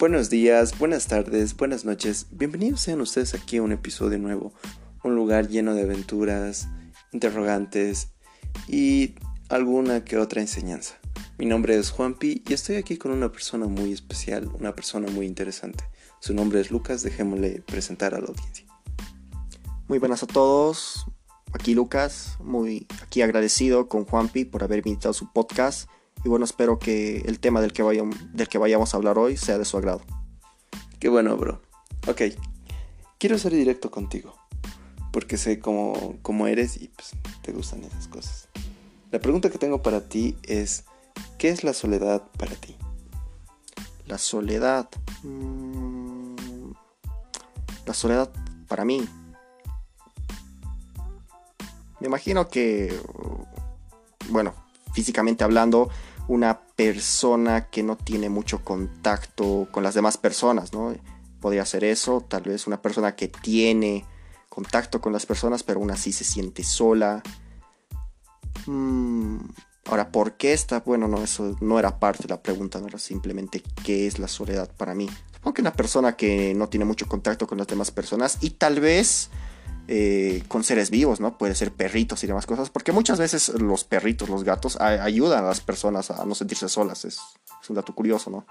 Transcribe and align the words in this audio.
Buenos 0.00 0.30
días, 0.30 0.78
buenas 0.78 1.08
tardes, 1.08 1.54
buenas 1.54 1.84
noches. 1.84 2.28
Bienvenidos 2.30 2.80
sean 2.80 3.02
ustedes 3.02 3.34
aquí 3.34 3.58
a 3.58 3.62
un 3.62 3.70
episodio 3.70 4.18
nuevo, 4.18 4.54
un 5.04 5.14
lugar 5.14 5.48
lleno 5.48 5.74
de 5.74 5.82
aventuras, 5.82 6.68
interrogantes 7.12 8.08
y 8.66 9.16
alguna 9.50 10.02
que 10.02 10.16
otra 10.16 10.40
enseñanza. 10.40 10.94
Mi 11.36 11.44
nombre 11.44 11.76
es 11.76 11.90
Juanpi 11.90 12.42
y 12.48 12.54
estoy 12.54 12.76
aquí 12.76 12.96
con 12.96 13.12
una 13.12 13.30
persona 13.30 13.66
muy 13.66 13.92
especial, 13.92 14.48
una 14.58 14.74
persona 14.74 15.06
muy 15.10 15.26
interesante. 15.26 15.84
Su 16.20 16.32
nombre 16.32 16.62
es 16.62 16.70
Lucas, 16.70 17.02
dejémosle 17.02 17.62
presentar 17.66 18.14
a 18.14 18.20
la 18.20 18.28
audiencia. 18.28 18.64
Muy 19.86 19.98
buenas 19.98 20.22
a 20.22 20.26
todos, 20.26 21.04
aquí 21.52 21.74
Lucas, 21.74 22.38
muy 22.42 22.86
aquí 23.02 23.20
agradecido 23.20 23.86
con 23.90 24.06
Juanpi 24.06 24.46
por 24.46 24.64
haber 24.64 24.78
invitado 24.78 25.12
su 25.12 25.30
podcast 25.30 25.90
y 26.24 26.28
bueno, 26.28 26.44
espero 26.44 26.78
que 26.78 27.18
el 27.18 27.40
tema 27.40 27.60
del 27.60 27.72
que, 27.72 27.82
vayamos, 27.82 28.16
del 28.32 28.48
que 28.48 28.58
vayamos 28.58 28.92
a 28.92 28.96
hablar 28.96 29.18
hoy 29.18 29.36
sea 29.36 29.58
de 29.58 29.64
su 29.64 29.76
agrado. 29.76 30.02
Qué 30.98 31.08
bueno, 31.08 31.36
bro. 31.36 31.60
Ok, 32.08 32.22
quiero 33.18 33.38
ser 33.38 33.52
directo 33.52 33.90
contigo, 33.90 34.34
porque 35.12 35.36
sé 35.36 35.58
cómo, 35.58 36.16
cómo 36.22 36.46
eres 36.46 36.80
y 36.80 36.88
pues, 36.88 37.12
te 37.42 37.52
gustan 37.52 37.84
esas 37.84 38.08
cosas. 38.08 38.48
La 39.10 39.18
pregunta 39.18 39.50
que 39.50 39.58
tengo 39.58 39.82
para 39.82 40.08
ti 40.08 40.36
es, 40.42 40.84
¿qué 41.38 41.48
es 41.48 41.64
la 41.64 41.72
soledad 41.72 42.22
para 42.38 42.54
ti? 42.54 42.76
La 44.06 44.18
soledad... 44.18 44.88
Mm, 45.22 46.36
la 47.86 47.94
soledad 47.94 48.30
para 48.68 48.84
mí 48.84 49.08
me 52.00 52.06
imagino 52.06 52.48
que, 52.48 52.98
bueno, 54.30 54.54
físicamente 54.94 55.44
hablando, 55.44 55.90
una 56.30 56.60
persona 56.76 57.70
que 57.70 57.82
no 57.82 57.96
tiene 57.96 58.28
mucho 58.28 58.62
contacto 58.62 59.66
con 59.72 59.82
las 59.82 59.94
demás 59.94 60.16
personas, 60.16 60.72
¿no? 60.72 60.94
Podría 61.40 61.66
ser 61.66 61.82
eso, 61.82 62.20
tal 62.20 62.42
vez 62.42 62.68
una 62.68 62.80
persona 62.80 63.16
que 63.16 63.26
tiene 63.26 64.04
contacto 64.48 65.00
con 65.00 65.12
las 65.12 65.26
personas, 65.26 65.64
pero 65.64 65.80
aún 65.80 65.90
así 65.90 66.12
se 66.12 66.22
siente 66.22 66.62
sola. 66.62 67.20
Mm, 68.66 69.38
ahora, 69.86 70.12
¿por 70.12 70.34
qué 70.34 70.52
está? 70.52 70.78
Bueno, 70.78 71.08
no, 71.08 71.20
eso 71.20 71.56
no 71.60 71.80
era 71.80 71.98
parte 71.98 72.22
de 72.22 72.28
la 72.28 72.40
pregunta, 72.40 72.78
no 72.78 72.86
era 72.86 73.00
simplemente 73.00 73.60
qué 73.82 74.06
es 74.06 74.20
la 74.20 74.28
soledad 74.28 74.70
para 74.76 74.94
mí. 74.94 75.10
Supongo 75.34 75.54
que 75.54 75.62
una 75.62 75.72
persona 75.72 76.14
que 76.14 76.54
no 76.54 76.68
tiene 76.68 76.84
mucho 76.84 77.08
contacto 77.08 77.48
con 77.48 77.58
las 77.58 77.66
demás 77.66 77.90
personas 77.90 78.38
y 78.40 78.50
tal 78.50 78.78
vez 78.78 79.30
eh, 79.92 80.44
con 80.46 80.62
seres 80.62 80.90
vivos, 80.90 81.18
¿no? 81.18 81.36
Puede 81.36 81.56
ser 81.56 81.72
perritos 81.72 82.22
y 82.22 82.28
demás 82.28 82.46
cosas, 82.46 82.70
porque 82.70 82.92
muchas 82.92 83.18
veces 83.18 83.48
los 83.48 83.82
perritos, 83.84 84.28
los 84.28 84.44
gatos, 84.44 84.80
ayudan 84.80 85.44
a 85.44 85.48
las 85.48 85.60
personas 85.60 86.12
a 86.12 86.24
no 86.24 86.36
sentirse 86.36 86.68
solas, 86.68 87.04
es, 87.04 87.18
un 87.68 87.74
dato 87.74 87.94
curioso, 87.94 88.30
¿no? 88.30 88.46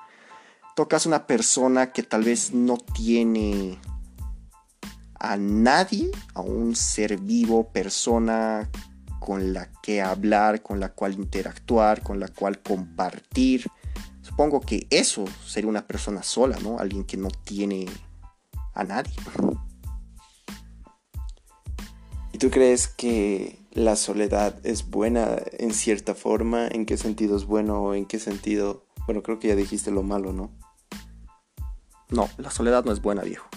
Tocas 0.76 1.06
una 1.06 1.28
persona 1.28 1.92
que 1.94 2.04
tal 2.04 2.24
vez 2.24 2.54
no 2.54 2.78
tiene 2.78 3.80
a 5.20 5.38
nadie, 5.38 6.12
a 6.34 6.42
un 6.42 6.76
ser 6.76 7.18
vivo, 7.18 7.72
persona 7.72 8.70
con 9.20 9.54
la 9.54 9.72
que 9.82 10.02
hablar, 10.02 10.62
con 10.62 10.80
la 10.80 10.90
cual 10.90 11.14
interactuar, 11.14 12.04
con 12.04 12.20
la 12.20 12.28
cual 12.28 12.62
compartir. 12.62 13.66
Supongo 14.22 14.60
que 14.60 14.88
eso 14.90 15.26
sería 15.46 15.70
una 15.70 15.88
persona 15.88 16.24
sola, 16.24 16.58
¿no? 16.62 16.80
Alguien 16.80 17.04
que 17.04 17.16
no 17.16 17.30
tiene 17.30 17.86
a 18.74 18.84
nadie. 18.84 19.14
Tú 22.40 22.50
crees 22.50 22.88
que 22.88 23.60
la 23.72 23.96
soledad 23.96 24.56
es 24.64 24.90
buena 24.90 25.38
en 25.60 25.74
cierta 25.74 26.16
forma? 26.16 26.68
¿En 26.68 26.86
qué 26.86 26.98
sentido 26.98 27.38
es 27.38 27.46
bueno 27.46 27.84
o 27.84 27.94
en 27.94 28.06
qué 28.06 28.18
sentido? 28.18 28.86
Bueno, 29.06 29.22
creo 29.22 29.40
que 29.40 29.50
ya 29.50 29.56
dijiste 29.56 29.92
lo 29.92 30.02
malo, 30.02 30.34
¿no? 30.34 30.52
No, 32.10 32.30
la 32.38 32.50
soledad 32.50 32.86
no 32.86 32.92
es 32.92 33.02
buena, 33.02 33.22
viejo. 33.22 33.48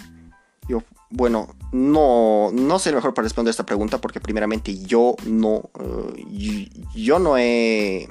Yo, 0.67 0.83
bueno, 1.09 1.55
no, 1.71 2.51
no 2.53 2.79
sé 2.79 2.93
mejor 2.93 3.13
para 3.13 3.23
responder 3.23 3.51
esta 3.51 3.65
pregunta 3.65 3.99
porque 3.99 4.19
primeramente 4.19 4.77
yo 4.77 5.15
no, 5.25 5.71
eh, 5.79 6.69
yo 6.95 7.19
no 7.19 7.37
he... 7.37 8.09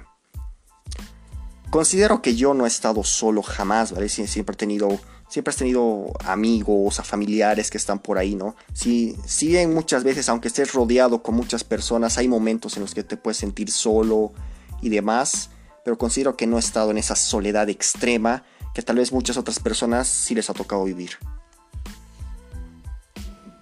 Considero 1.70 2.20
que 2.20 2.34
yo 2.34 2.52
no 2.54 2.64
he 2.64 2.69
estado 2.69 3.04
solo 3.04 3.42
jamás, 3.42 3.92
¿vale? 3.92 4.08
Siempre 4.08 4.54
he 4.54 4.56
tenido 4.56 5.00
siempre 5.32 5.48
has 5.50 5.56
tenido 5.56 6.12
amigos, 6.26 7.00
a 7.00 7.04
familiares 7.04 7.70
que 7.70 7.78
están 7.78 8.00
por 8.00 8.19
ahí, 8.19 8.34
¿no? 8.34 8.54
Si, 8.75 9.16
si 9.25 9.48
bien 9.48 9.72
muchas 9.72 10.04
veces, 10.04 10.28
aunque 10.28 10.48
estés 10.48 10.75
rodeado 10.75 11.22
con 11.22 11.34
muchas 11.34 11.65
personas, 11.65 12.19
hay 12.19 12.28
momentos 12.28 12.76
en 12.76 12.82
los 12.82 12.93
que 12.94 13.03
te 13.03 13.16
puedes 13.16 13.38
sentir 13.38 13.70
solo 13.70 14.34
y 14.82 14.91
demás, 14.91 15.48
pero 15.87 15.97
considero 15.97 16.37
que 16.37 16.47
no 16.47 16.59
he 16.59 16.60
estado 16.60 16.91
en 16.91 16.98
esa 16.98 17.16
soledad 17.16 17.70
extrema 17.70 18.44
que 18.75 18.82
tal 18.82 18.97
vez 18.97 19.10
muchas 19.10 19.38
otras 19.38 19.59
personas 19.59 20.06
sí 20.06 20.34
les 20.34 20.50
ha 20.50 20.53
tocado 20.53 20.84
vivir. 20.84 21.12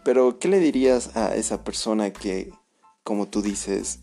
Pero, 0.04 0.40
¿qué 0.40 0.48
le 0.48 0.58
dirías 0.58 1.14
a 1.16 1.36
esa 1.36 1.62
persona 1.62 2.12
que, 2.12 2.52
como 3.04 3.28
tú 3.28 3.42
dices, 3.42 4.00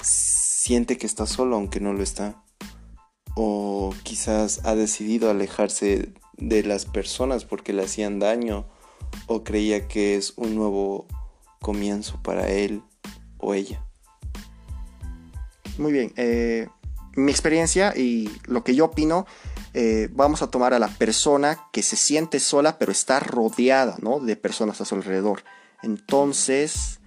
siente 0.00 0.96
que 0.96 1.06
está 1.06 1.26
solo 1.26 1.56
aunque 1.56 1.80
no 1.80 1.92
lo 1.92 2.04
está? 2.04 2.44
O 3.34 3.92
quizás 4.04 4.60
ha 4.62 4.76
decidido 4.76 5.28
alejarse 5.28 6.14
de 6.36 6.62
las 6.62 6.86
personas 6.86 7.44
porque 7.44 7.72
le 7.72 7.84
hacían 7.84 8.18
daño 8.18 8.66
o 9.26 9.44
creía 9.44 9.86
que 9.88 10.16
es 10.16 10.34
un 10.36 10.54
nuevo 10.54 11.06
comienzo 11.60 12.20
para 12.22 12.48
él 12.48 12.82
o 13.38 13.54
ella. 13.54 13.84
Muy 15.78 15.92
bien, 15.92 16.12
eh, 16.16 16.68
mi 17.16 17.30
experiencia 17.30 17.94
y 17.96 18.30
lo 18.46 18.64
que 18.64 18.74
yo 18.74 18.86
opino, 18.86 19.26
eh, 19.72 20.08
vamos 20.12 20.42
a 20.42 20.50
tomar 20.50 20.74
a 20.74 20.78
la 20.78 20.88
persona 20.88 21.58
que 21.72 21.82
se 21.82 21.96
siente 21.96 22.38
sola 22.38 22.78
pero 22.78 22.92
está 22.92 23.18
rodeada 23.18 23.96
¿no? 24.00 24.20
de 24.20 24.36
personas 24.36 24.80
a 24.80 24.84
su 24.84 24.94
alrededor. 24.94 25.42
Entonces, 25.82 27.00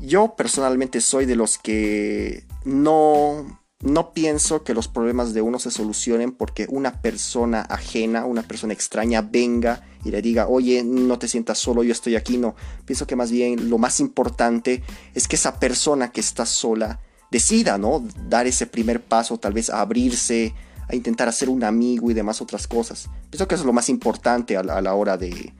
yo 0.00 0.36
personalmente 0.36 1.00
soy 1.00 1.26
de 1.26 1.36
los 1.36 1.58
que 1.58 2.44
no 2.64 3.57
no 3.80 4.12
pienso 4.12 4.64
que 4.64 4.74
los 4.74 4.88
problemas 4.88 5.34
de 5.34 5.42
uno 5.42 5.60
se 5.60 5.70
solucionen 5.70 6.32
porque 6.32 6.66
una 6.68 7.00
persona 7.00 7.60
ajena, 7.60 8.24
una 8.24 8.42
persona 8.42 8.72
extraña 8.72 9.22
venga 9.22 9.86
y 10.04 10.10
le 10.10 10.20
diga, 10.20 10.48
oye, 10.48 10.82
no 10.82 11.18
te 11.18 11.28
sientas 11.28 11.58
solo, 11.58 11.84
yo 11.84 11.92
estoy 11.92 12.16
aquí. 12.16 12.38
No, 12.38 12.56
pienso 12.84 13.06
que 13.06 13.14
más 13.14 13.30
bien 13.30 13.70
lo 13.70 13.78
más 13.78 14.00
importante 14.00 14.82
es 15.14 15.28
que 15.28 15.36
esa 15.36 15.60
persona 15.60 16.10
que 16.10 16.20
está 16.20 16.44
sola 16.44 17.00
decida, 17.30 17.78
¿no? 17.78 18.04
Dar 18.28 18.48
ese 18.48 18.66
primer 18.66 19.00
paso, 19.02 19.38
tal 19.38 19.52
vez 19.52 19.70
a 19.70 19.80
abrirse, 19.80 20.54
a 20.88 20.96
intentar 20.96 21.28
hacer 21.28 21.48
un 21.48 21.62
amigo 21.62 22.10
y 22.10 22.14
demás 22.14 22.40
otras 22.40 22.66
cosas. 22.66 23.08
Pienso 23.30 23.46
que 23.46 23.54
eso 23.54 23.62
es 23.62 23.66
lo 23.66 23.72
más 23.72 23.88
importante 23.88 24.56
a 24.56 24.62
la, 24.64 24.94
hora 24.94 25.16
de, 25.16 25.52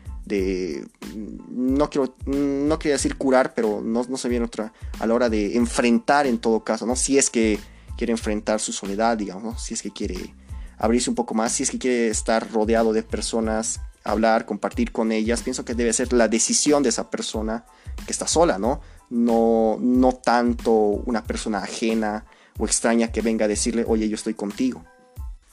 no 1.50 1.89
quiero 1.89 2.15
no 2.27 2.79
quería 2.79 2.97
decir 2.97 3.17
curar 3.17 3.55
pero 3.55 3.81
no, 3.81 4.05
no 4.09 4.17
sé 4.19 4.29
bien 4.29 4.43
otra 4.43 4.75
a 4.99 5.06
la 5.06 5.15
hora 5.15 5.31
de 5.31 5.56
enfrentar 5.56 6.27
en 6.27 6.37
todo 6.37 6.65
caso 6.65 6.85
no 6.85 6.97
si 6.97 7.17
es 7.17 7.31
que 7.31 7.59
quiere 7.98 8.12
enfrentar 8.12 8.60
su 8.60 8.72
soledad, 8.72 9.19
digamos, 9.19 9.60
si 9.60 9.75
es 9.75 9.82
que 9.82 9.91
quiere 9.91 10.32
abrirse 10.78 11.10
un 11.10 11.16
poco 11.16 11.34
más, 11.34 11.53
si 11.53 11.64
es 11.64 11.70
que 11.70 11.78
quiere 11.78 12.09
estar 12.09 12.50
rodeado 12.53 12.92
de 12.92 13.03
personas, 13.03 13.81
hablar, 14.04 14.47
compartir 14.47 14.92
con 14.92 15.10
ellas, 15.10 15.42
pienso 15.42 15.64
que 15.64 15.75
debe 15.75 15.92
ser 15.92 16.12
la 16.12 16.28
decisión 16.28 16.84
de 16.84 16.91
esa 16.91 17.10
persona 17.10 17.66
que 18.06 18.12
está 18.12 18.28
sola, 18.28 18.58
¿no? 18.58 18.81
No, 19.10 19.78
no 19.81 20.12
tanto 20.12 20.72
una 20.72 21.25
persona 21.25 21.58
ajena 21.58 22.25
o 22.56 22.66
extraña 22.66 23.10
que 23.10 23.20
venga 23.20 23.47
a 23.47 23.48
decirle, 23.48 23.84
oye, 23.87 24.08
yo 24.08 24.14
estoy 24.14 24.34
contigo. 24.34 24.84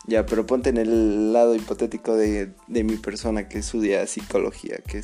Ya, 0.08 0.28
pero 0.28 0.46
ponte 0.46 0.70
en 0.70 0.78
el 0.78 1.34
lado 1.34 1.56
hipotético 1.56 2.16
de, 2.16 2.54
mi 2.68 2.96
persona 2.98 3.50
que 3.50 3.58
estudia 3.58 4.06
psicología, 4.06 4.78
que 4.86 5.02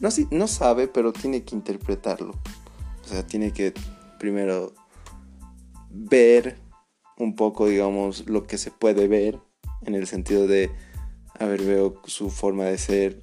no, 0.00 0.08
no 0.30 0.48
sabe, 0.48 0.88
pero 0.88 1.12
tiene 1.12 1.44
que 1.44 1.54
interpretarlo. 1.54 2.32
O 3.04 3.08
sea, 3.08 3.26
tiene 3.26 3.52
que 3.52 3.74
primero 4.18 4.72
ver 5.90 6.59
un 7.20 7.36
poco, 7.36 7.68
digamos, 7.68 8.28
lo 8.28 8.46
que 8.46 8.58
se 8.58 8.70
puede 8.70 9.06
ver 9.06 9.38
en 9.82 9.94
el 9.94 10.06
sentido 10.06 10.46
de, 10.46 10.70
a 11.38 11.46
ver, 11.46 11.62
veo 11.62 12.00
su 12.04 12.30
forma 12.30 12.64
de 12.64 12.78
ser 12.78 13.20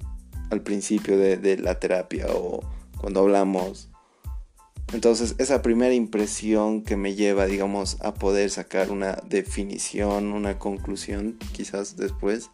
al 0.50 0.62
principio 0.62 1.18
de, 1.18 1.58
la 1.58 1.78
terapia 1.78 2.26
o 2.34 2.60
cuando 3.00 3.20
hablamos. 3.20 3.90
Entonces, 4.92 5.34
esa 5.38 5.60
primera 5.60 5.92
impresión 5.92 6.82
que 6.82 6.96
me 6.96 7.14
lleva, 7.14 7.46
digamos, 7.46 8.00
a 8.00 8.14
poder 8.14 8.48
sacar 8.50 8.90
una 8.90 9.18
definición, 9.26 10.32
una 10.32 10.58
conclusión, 10.58 11.38
quizás 11.52 11.96
después, 11.96 12.50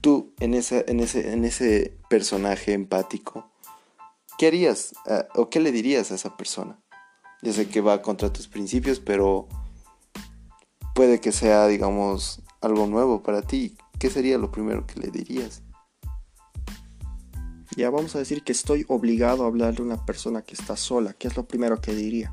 tú 0.00 0.34
en 0.40 0.54
ese, 0.54 0.84
en 0.88 0.98
ese, 0.98 1.32
en 1.32 1.44
ese 1.44 1.96
personaje 2.10 2.72
empático, 2.72 3.48
¿qué 4.36 4.48
harías 4.48 4.94
eh, 5.06 5.24
o 5.36 5.48
qué 5.48 5.60
le 5.60 5.70
dirías 5.70 6.10
a 6.10 6.16
esa 6.16 6.36
persona? 6.36 6.80
Ya 7.42 7.52
sé 7.52 7.68
que 7.68 7.80
va 7.80 8.02
contra 8.02 8.32
tus 8.32 8.48
principios, 8.48 9.00
pero 9.00 9.48
puede 10.94 11.20
que 11.20 11.32
sea, 11.32 11.66
digamos, 11.66 12.42
algo 12.60 12.86
nuevo 12.86 13.22
para 13.22 13.42
ti. 13.42 13.76
¿Qué 13.98 14.10
sería 14.10 14.38
lo 14.38 14.50
primero 14.50 14.86
que 14.86 15.00
le 15.00 15.10
dirías? 15.10 15.62
Ya 17.76 17.90
vamos 17.90 18.16
a 18.16 18.18
decir 18.18 18.42
que 18.42 18.52
estoy 18.52 18.84
obligado 18.88 19.44
a 19.44 19.46
hablarle 19.46 19.80
a 19.80 19.84
una 19.84 20.04
persona 20.04 20.42
que 20.42 20.54
está 20.54 20.76
sola. 20.76 21.12
¿Qué 21.12 21.28
es 21.28 21.36
lo 21.36 21.46
primero 21.46 21.80
que 21.80 21.94
diría? 21.94 22.32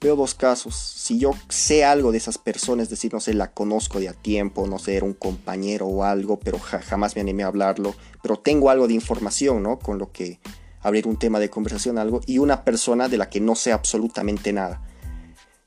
veo 0.00 0.16
dos 0.16 0.34
casos. 0.34 0.74
Si 0.74 1.18
yo 1.18 1.32
sé 1.48 1.84
algo 1.84 2.10
de 2.10 2.18
esas 2.18 2.38
personas, 2.38 2.84
es 2.84 2.90
decir, 2.90 3.12
no 3.12 3.20
sé, 3.20 3.34
la 3.34 3.52
conozco 3.52 4.00
de 4.00 4.08
a 4.08 4.14
tiempo, 4.14 4.66
no 4.66 4.78
sé, 4.78 4.96
era 4.96 5.04
un 5.04 5.14
compañero 5.14 5.86
o 5.86 6.04
algo, 6.04 6.38
pero 6.38 6.58
jamás 6.58 7.14
me 7.14 7.20
animé 7.20 7.42
a 7.42 7.48
hablarlo, 7.48 7.94
pero 8.22 8.38
tengo 8.38 8.70
algo 8.70 8.88
de 8.88 8.94
información, 8.94 9.62
¿no? 9.62 9.78
Con 9.78 9.98
lo 9.98 10.10
que 10.10 10.40
abrir 10.80 11.06
un 11.06 11.16
tema 11.16 11.38
de 11.38 11.50
conversación, 11.50 11.98
algo, 11.98 12.20
y 12.26 12.38
una 12.38 12.64
persona 12.64 13.08
de 13.08 13.18
la 13.18 13.28
que 13.28 13.40
no 13.40 13.54
sé 13.54 13.72
absolutamente 13.72 14.52
nada. 14.52 14.82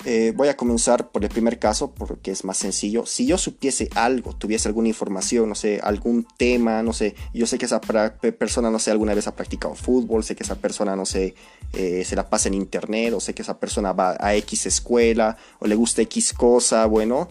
Eh, 0.06 0.34
voy 0.36 0.50
a 0.50 0.58
comenzar 0.58 1.12
por 1.12 1.24
el 1.24 1.30
primer 1.30 1.60
caso 1.60 1.94
porque 1.94 2.32
es 2.32 2.44
más 2.44 2.58
sencillo. 2.58 3.06
Si 3.06 3.26
yo 3.26 3.38
supiese 3.38 3.90
algo, 3.96 4.36
tuviese 4.36 4.68
alguna 4.68 4.90
información, 4.90 5.48
no 5.48 5.56
sé, 5.56 5.80
algún 5.82 6.28
tema, 6.38 6.84
no 6.84 6.92
sé, 6.92 7.16
yo 7.34 7.48
sé 7.48 7.58
que 7.58 7.66
esa 7.66 7.80
persona, 7.80 8.70
no 8.70 8.80
sé, 8.80 8.92
alguna 8.92 9.14
vez 9.14 9.28
ha 9.28 9.36
practicado 9.36 9.76
fútbol, 9.76 10.24
sé 10.24 10.36
que 10.36 10.44
esa 10.44 10.56
persona, 10.56 10.96
no 10.98 11.06
sé, 11.06 11.36
eh, 11.72 12.04
se 12.06 12.18
la 12.18 12.30
pasa 12.30 12.50
en 12.50 12.56
internet, 12.56 13.14
o 13.14 13.22
sé 13.22 13.34
que 13.34 13.44
esa 13.44 13.60
persona 13.60 13.94
va 13.94 14.18
a 14.20 14.36
X 14.36 14.66
escuela, 14.66 15.38
o 15.60 15.68
le 15.68 15.76
gusta 15.76 16.02
X 16.02 16.34
cosa, 16.34 16.86
bueno, 16.86 17.30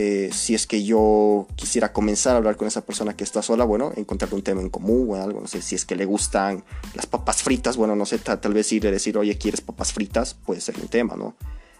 eh, 0.00 0.30
si 0.32 0.54
es 0.54 0.68
que 0.68 0.84
yo 0.84 1.48
quisiera 1.56 1.92
comenzar 1.92 2.34
a 2.34 2.36
hablar 2.36 2.56
con 2.56 2.68
esa 2.68 2.86
persona 2.86 3.16
que 3.16 3.24
está 3.24 3.42
sola, 3.42 3.64
bueno, 3.64 3.90
encontrar 3.96 4.32
un 4.32 4.42
tema 4.42 4.60
en 4.60 4.70
común 4.70 5.08
o 5.10 5.16
algo, 5.16 5.40
no 5.40 5.48
sé, 5.48 5.60
si 5.60 5.74
es 5.74 5.84
que 5.84 5.96
le 5.96 6.04
gustan 6.04 6.62
las 6.94 7.06
papas 7.06 7.42
fritas, 7.42 7.76
bueno, 7.76 7.96
no 7.96 8.06
sé, 8.06 8.18
tal, 8.18 8.40
tal 8.40 8.54
vez 8.54 8.70
irle 8.70 8.90
a 8.90 8.92
decir, 8.92 9.18
oye, 9.18 9.36
¿quieres 9.36 9.60
papas 9.60 9.92
fritas? 9.92 10.34
Puede 10.34 10.60
ser 10.60 10.78
un 10.78 10.86
tema, 10.86 11.16
¿no? 11.16 11.34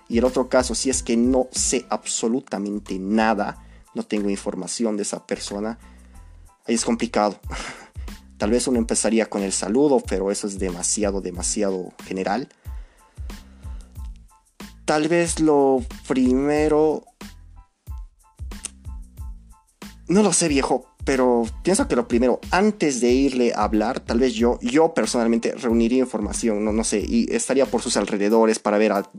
Y 0.09 0.19
el 0.19 0.25
otro 0.25 0.49
caso, 0.49 0.75
si 0.75 0.91
es 0.91 1.05
que 1.05 1.17
no 1.17 1.47
sé 1.53 1.87
absolutamente 1.91 2.99
nada, 2.99 3.65
no 3.95 4.03
tengo 4.03 4.29
información 4.31 4.97
de 4.97 5.05
esa 5.05 5.25
persona, 5.25 5.79
ahí 6.67 6.75
es 6.75 6.85
complicado. 6.85 7.39
Tal 8.37 8.51
vez 8.51 8.67
uno 8.67 8.79
empezaría 8.79 9.27
con 9.27 9.45
el 9.45 9.53
saludo, 9.53 10.01
pero 10.01 10.33
eso 10.33 10.49
es 10.49 10.59
demasiado, 10.59 11.21
demasiado 11.21 11.93
general. 12.05 12.49
Tal 14.85 15.07
vez 15.07 15.39
lo 15.39 15.85
primero... 16.09 17.05
No 20.09 20.23
lo 20.23 20.33
sé 20.33 20.49
viejo, 20.49 20.87
pero 21.05 21.45
pienso 21.63 21.87
que 21.87 21.97
lo 21.97 22.09
primero, 22.09 22.41
antes 22.51 23.01
de 23.01 23.13
irle 23.13 23.53
a 23.55 23.65
hablar, 23.65 24.01
tal 24.01 24.21
vez 24.21 24.35
yo, 24.35 24.59
yo 24.61 24.95
personalmente 24.95 25.53
reuniría 25.53 25.99
información, 25.99 26.65
no, 26.65 26.73
no 26.73 26.85
sé, 26.85 27.05
y 27.07 27.27
estaría 27.35 27.67
por 27.67 27.83
sus 27.83 27.97
alrededores 27.97 28.59
para 28.59 28.79
ver 28.79 28.93
a 28.93 29.11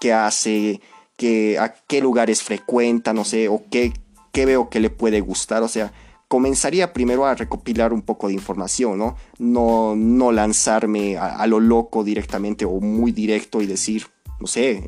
qué 0.00 0.12
hace, 0.12 0.80
qué, 1.16 1.58
a 1.58 1.74
qué 1.74 2.00
lugares 2.00 2.42
frecuenta, 2.42 3.12
no 3.12 3.24
sé, 3.24 3.48
o 3.48 3.62
qué, 3.70 3.92
qué 4.32 4.46
veo 4.46 4.70
que 4.70 4.80
le 4.80 4.90
puede 4.90 5.20
gustar, 5.20 5.62
o 5.62 5.68
sea, 5.68 5.92
comenzaría 6.28 6.92
primero 6.92 7.26
a 7.26 7.34
recopilar 7.34 7.92
un 7.92 8.02
poco 8.02 8.28
de 8.28 8.34
información, 8.34 8.98
¿no? 8.98 9.16
No, 9.38 9.96
no 9.96 10.30
lanzarme 10.30 11.16
a, 11.16 11.46
lo 11.46 11.58
loco 11.58 12.04
directamente 12.04 12.64
o 12.64 12.80
muy 12.80 13.12
directo 13.12 13.62
y 13.62 13.66
decir, 13.66 14.06
no 14.38 14.46
sé, 14.46 14.86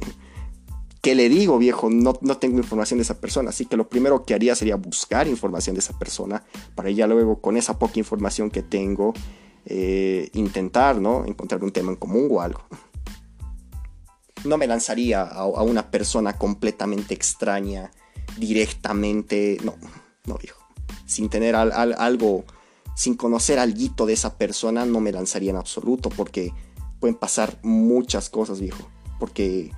¿qué 1.01 1.15
le 1.15 1.29
digo, 1.29 1.59
viejo? 1.59 1.91
No, 1.91 2.15
no 2.21 2.39
tengo 2.39 2.59
información 2.59 2.99
de 2.99 3.03
esa 3.03 3.21
persona, 3.21 3.51
así 3.51 3.67
que 3.67 3.77
lo 3.77 3.89
primero 3.89 4.25
que 4.25 4.35
haría 4.35 4.55
sería 4.55 4.77
buscar 4.77 5.29
información 5.29 5.75
de 5.75 5.81
esa 5.81 5.99
persona 5.99 6.45
para 6.75 6.91
ya 6.91 7.07
luego 7.07 7.41
con 7.41 7.57
esa 7.57 7.79
poca 7.79 7.99
información 7.99 8.51
que 8.51 8.63
tengo 8.63 9.15
eh, 9.67 10.31
intentar, 10.35 11.01
¿no? 11.01 11.25
Encontrar 11.27 11.63
un 11.63 11.71
tema 11.71 11.91
en 11.91 11.97
común 11.97 12.29
o 12.31 12.41
algo 12.41 12.61
no 14.45 14.59
me 14.59 14.67
lanzaría 14.67 15.23
a, 15.23 15.45
una 15.45 15.91
persona 15.91 16.37
completamente 16.39 17.15
extraña 17.15 17.91
directamente. 18.39 19.59
No, 19.65 19.75
no, 20.27 20.39
viejo. 20.39 20.61
Sin 21.07 21.29
tener 21.29 21.57
algo, 21.57 22.45
sin 22.95 23.15
conocer 23.15 23.59
algo 23.59 24.07
de 24.07 24.13
esa 24.13 24.37
persona, 24.37 24.85
no 24.85 25.01
me 25.01 25.13
lanzaría 25.13 25.51
en 25.51 25.57
absoluto 25.57 26.09
porque 26.11 26.53
pueden 27.01 27.17
pasar 27.17 27.59
muchas 27.63 28.31
cosas, 28.31 28.61
viejo. 28.61 28.89
Porque 29.19 29.73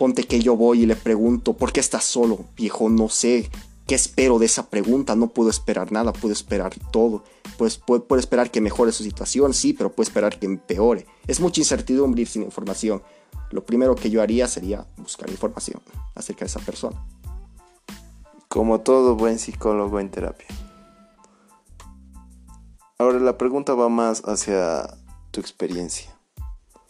ponte 0.00 0.24
que 0.24 0.40
yo 0.40 0.56
voy 0.56 0.82
y 0.82 0.86
le 0.86 0.96
pregunto, 0.96 1.52
¿por 1.52 1.72
qué 1.72 1.80
estás 1.80 2.04
solo? 2.04 2.46
Viejo, 2.56 2.88
no 2.88 3.10
sé. 3.10 3.50
¿Qué 3.86 3.94
espero 3.94 4.38
de 4.38 4.46
esa 4.46 4.70
pregunta? 4.70 5.14
No 5.14 5.28
puedo 5.28 5.50
esperar 5.50 5.92
nada, 5.92 6.12
puedo 6.12 6.32
esperar 6.32 6.72
todo. 6.90 7.22
Pues 7.58 7.76
puedo, 7.76 8.04
puedo 8.04 8.18
esperar 8.18 8.50
que 8.50 8.62
mejore 8.62 8.92
su 8.92 9.02
situación, 9.02 9.52
sí, 9.52 9.74
pero 9.74 9.92
puedo 9.92 10.08
esperar 10.08 10.38
que 10.38 10.46
empeore. 10.46 11.06
Es 11.26 11.38
mucha 11.38 11.60
incertidumbre 11.60 12.22
ir 12.22 12.28
sin 12.28 12.42
información 12.44 13.02
lo 13.50 13.64
primero 13.64 13.94
que 13.96 14.10
yo 14.10 14.22
haría 14.22 14.46
sería 14.46 14.86
buscar 14.96 15.28
información 15.28 15.82
acerca 16.14 16.40
de 16.40 16.46
esa 16.46 16.60
persona. 16.60 17.04
Como 18.48 18.80
todo 18.80 19.16
buen 19.16 19.38
psicólogo 19.38 20.00
en 20.00 20.10
terapia. 20.10 20.46
Ahora 22.98 23.18
la 23.18 23.38
pregunta 23.38 23.74
va 23.74 23.88
más 23.88 24.22
hacia 24.24 24.96
tu 25.30 25.40
experiencia. 25.40 26.16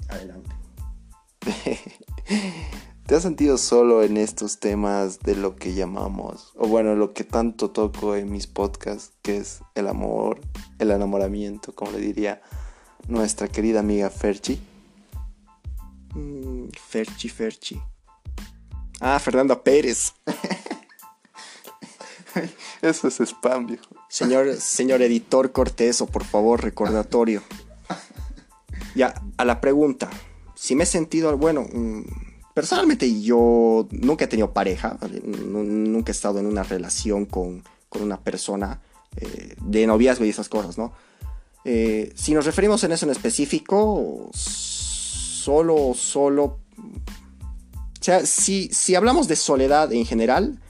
Adelante. 0.09 0.51
¿Te 3.11 3.17
has 3.17 3.25
sentido 3.25 3.59
solo 3.59 4.05
en 4.05 4.17
estos 4.17 4.61
temas 4.61 5.19
de 5.19 5.35
lo 5.35 5.57
que 5.57 5.75
llamamos, 5.75 6.53
o 6.55 6.69
bueno, 6.69 6.95
lo 6.95 7.13
que 7.13 7.25
tanto 7.25 7.73
toco 7.73 8.15
en 8.15 8.31
mis 8.31 8.47
podcasts, 8.47 9.15
que 9.21 9.39
es 9.39 9.63
el 9.75 9.89
amor, 9.89 10.41
el 10.79 10.93
enamoramiento, 10.93 11.75
como 11.75 11.91
le 11.91 11.99
diría 11.99 12.41
nuestra 13.09 13.49
querida 13.49 13.81
amiga 13.81 14.11
Ferchi? 14.11 14.61
Mm, 16.15 16.69
Ferchi, 16.69 17.29
Ferchi. 17.29 17.83
Ah, 19.01 19.19
Fernanda 19.19 19.61
Pérez. 19.61 20.15
Eso 22.81 23.09
es 23.09 23.19
spam, 23.19 23.67
viejo. 23.67 23.87
Señor, 24.09 24.55
señor 24.55 25.03
editor 25.03 25.51
Cortés, 25.51 26.01
o 26.01 26.07
por 26.07 26.23
favor, 26.23 26.63
recordatorio. 26.63 27.43
Ya, 28.95 29.21
a 29.37 29.45
la 29.45 29.61
pregunta. 29.61 30.09
Si 30.55 30.77
me 30.77 30.85
he 30.85 30.87
sentido, 30.87 31.37
bueno, 31.37 31.67
mm, 31.73 32.30
personalmente 32.61 33.23
yo 33.23 33.89
nunca 33.91 34.27
he 34.27 34.29
tenido 34.29 34.53
pareja, 34.53 34.99
nunca 35.25 36.11
he 36.11 36.13
estado 36.13 36.41
en 36.41 36.45
una 36.45 36.63
relación 36.63 37.25
con, 37.25 37.63
una 37.99 38.21
persona 38.21 38.83
eh, 39.17 39.57
de 39.65 39.87
noviazgo 39.87 40.27
y 40.27 40.29
esas 40.29 40.51
cosas, 40.51 40.77
¿no? 40.77 40.93
Eh, 41.65 42.13
si 42.15 42.35
nos 42.35 42.45
referimos 42.45 42.85
en 42.85 42.93
eso 42.93 43.07
en 43.07 43.13
específico, 43.13 44.29
solo, 44.35 45.95
solo... 45.95 46.45
O 46.45 48.03
sea, 48.03 48.27
si, 48.27 48.69
si 48.69 48.95
hablamos 48.95 49.27
de 49.27 49.37
soledad 49.37 49.91
en 49.95 50.05
general, 50.05 50.61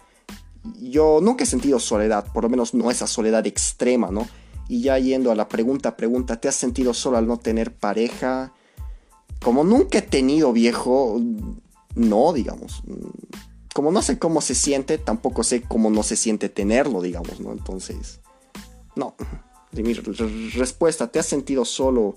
yo 0.81 1.19
nunca 1.21 1.43
he 1.43 1.47
sentido 1.49 1.81
soledad, 1.81 2.33
por 2.33 2.45
lo 2.45 2.51
menos 2.51 2.73
no 2.73 2.89
esa 2.89 3.09
soledad 3.09 3.45
extrema, 3.49 4.13
¿no? 4.13 4.29
Y 4.69 4.83
ya 4.83 4.97
yendo 4.97 5.33
a 5.33 5.35
la 5.35 5.49
pregunta, 5.49 5.97
pregunta, 5.97 6.41
¿te 6.41 6.47
has 6.47 6.55
sentido 6.55 6.95
solo 6.95 7.19
al 7.19 7.27
no 7.27 7.37
tener 7.37 7.75
pareja? 7.75 8.53
Como 9.43 9.65
nunca 9.65 9.99
he 9.99 10.03
tenido 10.03 10.53
viejo, 10.53 11.21
no, 11.95 12.33
digamos. 12.33 12.83
Como 13.75 13.93
no 13.93 14.03
sé 14.03 14.19
cómo 14.19 14.41
se 14.41 14.55
siente, 14.55 14.99
tampoco 14.99 15.43
sé 15.43 15.63
cómo 15.63 15.91
no 15.91 16.03
se 16.03 16.17
siente 16.17 16.49
tenerlo, 16.49 17.03
digamos, 17.03 17.41
¿no? 17.41 17.53
Entonces, 17.53 18.21
no. 18.97 19.15
Mi 19.73 19.95
respuesta, 19.95 21.07
¿te 21.07 21.21
has 21.21 21.27
sentido 21.27 21.65
solo 21.65 22.17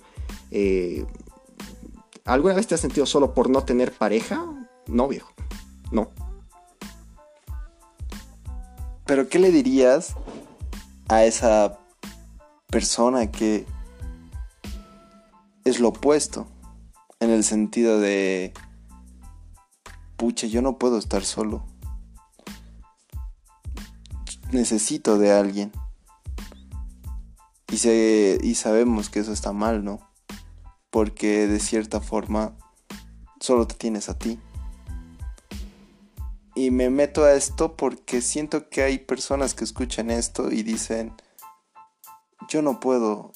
eh, 0.52 1.06
¿Alguna 2.26 2.54
vez 2.54 2.68
te 2.68 2.76
has 2.76 2.82
sentido 2.82 3.06
solo 3.06 3.34
por 3.34 3.50
no 3.50 3.64
tener 3.64 3.92
pareja? 3.92 4.46
No, 4.88 5.08
viejo. 5.10 5.34
No. 5.92 6.10
Pero 9.06 9.28
¿qué 9.28 9.40
le 9.40 9.52
dirías 9.52 10.16
a 11.10 11.26
esa 11.26 11.80
persona 12.68 13.30
que 13.30 13.66
es 15.66 15.82
lo 15.82 15.90
opuesto? 15.90 16.48
En 17.20 17.30
el 17.30 17.44
sentido 17.44 18.00
de, 18.00 18.54
yo 20.32 20.62
no 20.62 20.78
puedo 20.78 20.98
estar 20.98 21.24
solo. 21.24 21.66
Necesito 24.52 25.18
de 25.18 25.32
alguien. 25.32 25.72
Y, 27.70 27.78
se, 27.78 28.40
y 28.42 28.56
sabemos 28.56 29.10
que 29.10 29.20
eso 29.20 29.34
está 29.34 29.52
mal, 29.52 29.84
¿no? 29.84 30.14
porque 30.94 31.48
de 31.48 31.60
cierta 31.60 32.02
forma 32.02 32.54
solo 33.40 33.66
te 33.66 33.74
tienes 33.74 34.10
a 34.10 34.20
ti. 34.20 34.40
Y 36.54 36.70
me 36.70 36.92
meto 36.92 37.24
a 37.24 37.34
esto 37.34 37.76
porque 37.76 38.22
siento 38.22 38.70
que 38.70 38.84
hay 38.84 39.00
personas 39.00 39.56
que 39.56 39.64
escuchan 39.64 40.12
esto 40.12 40.52
y 40.52 40.62
dicen, 40.62 41.14
yo 42.48 42.62
no 42.62 42.80
puedo. 42.80 43.32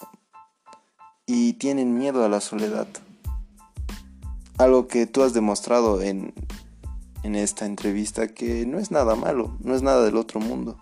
Y 1.25 1.53
tienen 1.53 1.97
miedo 1.97 2.23
a 2.23 2.29
la 2.29 2.41
soledad. 2.41 2.87
Algo 4.59 4.87
que 4.87 5.07
tú 5.07 5.23
has 5.23 5.33
demostrado 5.33 6.03
en, 6.03 6.35
en 7.23 7.35
esta 7.35 7.65
entrevista 7.65 8.27
que 8.27 8.65
no 8.65 8.79
es 8.79 8.91
nada 8.91 9.15
malo, 9.15 9.57
no 9.61 9.75
es 9.75 9.81
nada 9.81 10.03
del 10.03 10.17
otro 10.17 10.39
mundo. 10.39 10.77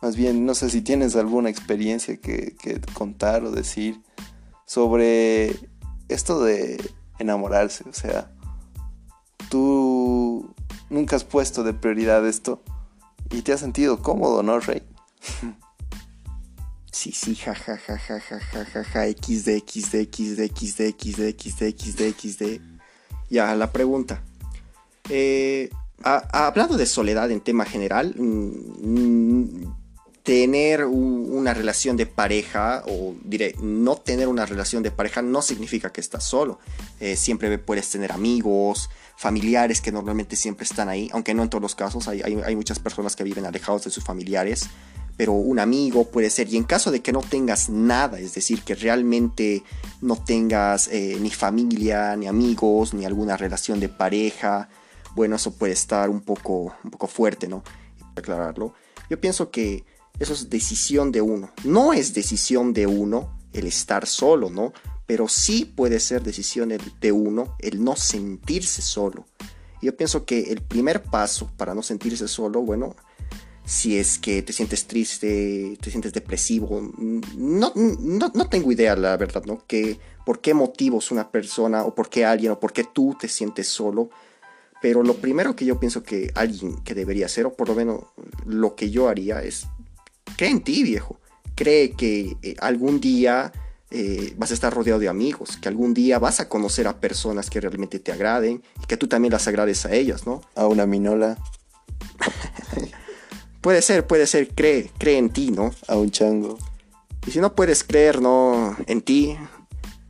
Más 0.00 0.16
bien, 0.16 0.44
no 0.44 0.54
sé 0.54 0.68
si 0.70 0.82
tienes 0.82 1.14
alguna 1.16 1.48
experiencia 1.48 2.16
que, 2.20 2.56
contar 2.92 3.44
o 3.44 3.50
decir 3.50 4.02
sobre 4.66 5.54
esto 6.08 6.42
de 6.42 6.82
enamorarse, 7.18 7.88
o 7.88 7.92
sea, 7.92 8.32
tú 9.48 10.52
nunca 10.90 11.16
has 11.16 11.24
puesto 11.24 11.62
de 11.62 11.72
prioridad 11.72 12.26
esto 12.26 12.62
y 13.30 13.42
te 13.42 13.52
has 13.52 13.60
sentido 13.60 14.02
cómodo, 14.02 14.42
¿no, 14.42 14.58
Rey? 14.60 14.82
Sí, 16.94 17.10
sí, 17.10 17.34
ja, 17.34 17.54
ja, 17.54 17.78
ja, 17.78 17.98
ja, 17.98 18.20
ja, 18.20 18.38
ja, 18.38 18.64
ja, 18.64 18.84
ja, 18.84 19.06
XD, 19.06 19.64
XD, 19.66 20.04
XD, 20.12 20.52
XD, 20.52 20.92
XD, 20.92 21.22
XD, 21.34 21.62
XD, 21.74 22.00
XD. 22.12 22.60
Ya, 23.30 23.56
la 23.56 23.72
pregunta. 23.72 24.22
Eh, 25.08 25.70
hablando 26.02 26.76
de 26.76 26.86
soledad 26.86 27.30
en 27.30 27.40
tema 27.40 27.64
general, 27.64 28.14
mm, 28.16 29.64
tener 30.22 30.84
una 30.84 31.52
relación 31.52 31.96
de 31.96 32.06
pareja, 32.06 32.84
o 32.86 33.14
diré, 33.24 33.56
no 33.60 33.96
tener 33.96 34.28
una 34.28 34.46
relación 34.46 34.82
de 34.82 34.92
pareja 34.92 35.20
no 35.20 35.42
significa 35.42 35.90
que 35.92 36.00
estás 36.00 36.24
solo. 36.24 36.60
Eh, 37.00 37.16
siempre 37.16 37.58
puedes 37.58 37.90
tener 37.90 38.12
amigos, 38.12 38.88
familiares 39.16 39.80
que 39.80 39.90
normalmente 39.90 40.36
siempre 40.36 40.64
están 40.64 40.88
ahí, 40.88 41.10
aunque 41.12 41.34
no 41.34 41.42
en 41.42 41.50
todos 41.50 41.62
los 41.62 41.74
casos, 41.74 42.06
hay, 42.08 42.22
hay, 42.22 42.56
muchas 42.56 42.78
personas 42.78 43.16
que 43.16 43.24
viven 43.24 43.46
alejados 43.46 43.84
de 43.84 43.90
sus 43.90 44.04
familiares, 44.04 44.68
pero 45.16 45.32
un 45.32 45.58
amigo 45.58 46.08
puede 46.08 46.30
ser, 46.30 46.48
y 46.52 46.56
en 46.56 46.64
caso 46.64 46.90
de 46.90 47.00
que 47.00 47.12
no 47.12 47.20
tengas 47.20 47.68
nada, 47.68 48.18
es 48.18 48.34
decir, 48.34 48.62
que 48.62 48.74
realmente 48.74 49.62
no 50.00 50.16
tengas 50.16 50.88
eh, 50.88 51.18
ni 51.20 51.30
familia, 51.30 52.16
ni 52.16 52.26
amigos, 52.26 52.94
ni 52.94 53.04
alguna 53.04 53.36
relación 53.36 53.80
de 53.80 53.88
pareja, 53.88 54.68
bueno, 55.14 55.36
eso 55.36 55.52
puede 55.52 55.72
estar 55.72 56.10
un 56.10 56.20
poco, 56.20 56.74
un 56.84 56.90
poco 56.90 57.06
fuerte, 57.06 57.48
¿no? 57.48 57.62
Aclararlo. 58.16 58.74
Yo 59.10 59.20
pienso 59.20 59.50
que 59.50 59.84
eso 60.18 60.32
es 60.32 60.50
decisión 60.50 61.12
de 61.12 61.20
uno. 61.20 61.50
No 61.64 61.92
es 61.92 62.14
decisión 62.14 62.72
de 62.72 62.86
uno 62.86 63.38
el 63.52 63.66
estar 63.66 64.06
solo, 64.06 64.50
¿no? 64.50 64.72
Pero 65.06 65.28
sí 65.28 65.64
puede 65.64 66.00
ser 66.00 66.22
decisión 66.22 66.72
de 67.00 67.12
uno 67.12 67.56
el 67.58 67.82
no 67.82 67.96
sentirse 67.96 68.82
solo. 68.82 69.26
Yo 69.82 69.96
pienso 69.96 70.24
que 70.24 70.52
el 70.52 70.62
primer 70.62 71.02
paso 71.02 71.50
para 71.56 71.74
no 71.74 71.82
sentirse 71.82 72.28
solo, 72.28 72.62
bueno, 72.62 72.94
si 73.64 73.98
es 73.98 74.18
que 74.18 74.42
te 74.42 74.52
sientes 74.52 74.86
triste, 74.86 75.76
te 75.80 75.90
sientes 75.90 76.12
depresivo, 76.12 76.92
no, 77.36 77.72
no, 77.74 78.48
tengo 78.48 78.72
idea, 78.72 78.96
la 78.96 79.16
verdad, 79.16 79.44
¿no? 79.44 79.64
Que 79.66 79.98
por 80.24 80.40
qué 80.40 80.54
motivos 80.54 81.10
una 81.10 81.30
persona 81.30 81.84
o 81.84 81.94
por 81.94 82.08
qué 82.08 82.24
alguien 82.24 82.52
o 82.52 82.60
por 82.60 82.72
qué 82.72 82.84
tú 82.84 83.16
te 83.18 83.28
sientes 83.28 83.68
solo. 83.68 84.10
Pero 84.82 85.04
lo 85.04 85.14
primero 85.14 85.54
que 85.54 85.64
yo 85.64 85.78
pienso 85.78 86.02
que 86.02 86.32
alguien 86.34 86.82
que 86.82 86.94
debería 86.94 87.26
hacer, 87.26 87.46
o 87.46 87.54
por 87.54 87.68
lo 87.68 87.76
menos 87.76 88.00
lo 88.44 88.74
que 88.74 88.90
yo 88.90 89.08
haría, 89.08 89.40
es 89.40 89.66
cree 90.36 90.50
en 90.50 90.60
ti, 90.60 90.82
viejo. 90.82 91.20
Cree 91.54 91.92
que 91.92 92.36
eh, 92.42 92.56
algún 92.58 93.00
día 93.00 93.52
eh, 93.92 94.34
vas 94.36 94.50
a 94.50 94.54
estar 94.54 94.74
rodeado 94.74 94.98
de 94.98 95.08
amigos, 95.08 95.56
que 95.56 95.68
algún 95.68 95.94
día 95.94 96.18
vas 96.18 96.40
a 96.40 96.48
conocer 96.48 96.88
a 96.88 96.98
personas 96.98 97.48
que 97.48 97.60
realmente 97.60 98.00
te 98.00 98.10
agraden 98.10 98.60
y 98.82 98.86
que 98.86 98.96
tú 98.96 99.06
también 99.06 99.32
las 99.32 99.46
agrades 99.46 99.86
a 99.86 99.94
ellas, 99.94 100.26
¿no? 100.26 100.42
A 100.56 100.66
una 100.66 100.84
minola. 100.84 101.38
puede 103.60 103.82
ser, 103.82 104.04
puede 104.06 104.26
ser, 104.26 104.48
cree, 104.48 104.90
cree 104.98 105.18
en 105.18 105.30
ti, 105.30 105.52
¿no? 105.52 105.70
A 105.86 105.96
un 105.96 106.10
chango. 106.10 106.58
Y 107.24 107.30
si 107.30 107.38
no 107.38 107.54
puedes 107.54 107.84
creer, 107.84 108.20
¿no? 108.20 108.76
En 108.88 109.00
ti, 109.00 109.36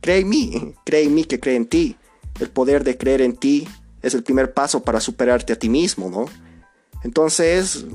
cree 0.01 0.21
en 0.21 0.29
mí, 0.29 0.73
cree 0.83 1.03
en 1.03 1.13
mí 1.13 1.25
que 1.25 1.39
cree 1.39 1.57
en 1.57 1.67
ti. 1.67 1.95
El 2.39 2.49
poder 2.49 2.83
de 2.83 2.97
creer 2.97 3.21
en 3.21 3.35
ti 3.35 3.67
es 4.03 4.13
el 4.13 4.23
primer 4.23 4.53
paso 4.53 4.83
para 4.83 4.99
superarte 4.99 5.53
a 5.53 5.55
ti 5.57 5.69
mismo, 5.69 6.09
¿no? 6.09 6.25
Entonces, 7.03 7.85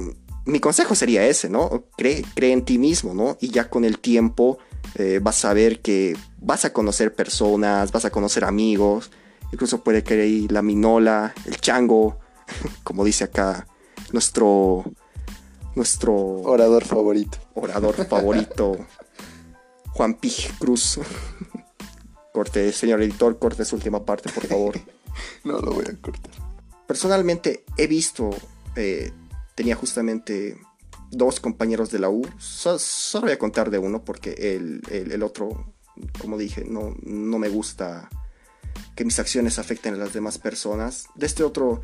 mi 0.45 0.59
consejo 0.59 0.95
sería 0.95 1.27
ese, 1.27 1.49
¿no? 1.49 1.85
Cree, 1.97 2.25
cree 2.35 2.53
en 2.53 2.65
ti 2.65 2.79
mismo, 2.79 3.15
¿no? 3.15 3.37
Y 3.41 3.51
ya 3.51 3.69
con 3.69 3.85
el 3.85 3.99
tiempo 3.99 4.59
eh, 4.97 5.21
vas 5.23 5.45
a 5.45 5.53
ver 5.53 5.81
que 5.81 6.17
vas 6.41 6.65
a 6.65 6.73
conocer 6.73 7.15
personas, 7.15 7.93
vas 7.93 8.07
a 8.07 8.11
conocer 8.11 8.45
amigos, 8.45 9.11
incluso 9.53 9.85
puede 9.85 10.03
que 10.03 10.47
la 10.49 10.63
minola, 10.63 11.35
el 11.45 11.61
chango, 11.61 12.19
como 12.83 13.05
dice 13.05 13.25
acá 13.25 13.67
nuestro 14.13 14.85
nuestro 15.75 16.15
orador 16.15 16.85
favorito. 16.85 17.39
Orador 17.55 17.95
favorito, 18.07 18.77
Juan 19.93 20.15
Pij 20.15 20.51
Cruz. 20.59 20.99
Corte, 22.33 22.73
señor 22.73 23.03
editor, 23.03 23.39
corte 23.39 23.65
su 23.65 23.75
última 23.77 24.05
parte, 24.05 24.31
por 24.31 24.47
favor. 24.47 24.79
no 25.45 25.61
lo 25.61 25.73
voy 25.73 25.85
a 25.87 25.97
cortar. 26.01 26.33
Personalmente 26.87 27.65
he 27.77 27.87
visto 27.87 28.31
eh, 28.77 29.13
tenía 29.59 29.75
justamente 29.75 30.57
dos 31.11 31.41
compañeros 31.41 31.91
de 31.91 31.99
la 31.99 32.11
U. 32.11 32.25
solo 32.39 33.27
voy 33.27 33.33
a 33.33 33.39
contar 33.39 33.71
de 33.71 33.79
uno 33.79 34.05
porque 34.05 34.55
el, 34.55 35.23
otro, 35.25 35.75
como 36.21 36.39
dije, 36.39 36.65
no, 36.65 36.95
no 37.03 37.41
me 37.41 37.49
gusta 37.49 38.09
que 38.95 39.05
mis 39.05 39.19
acciones 39.19 39.59
afecten 39.59 39.95
a 39.95 39.97
las 39.97 40.13
demás 40.13 40.39
personas. 40.39 41.09
De 41.17 41.27
este 41.27 41.43
otro, 41.43 41.81